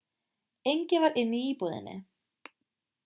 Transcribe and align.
enginn 0.71 1.03
var 1.05 1.17
inni 1.21 1.41
í 1.43 1.51
íbúðinni 1.51 1.95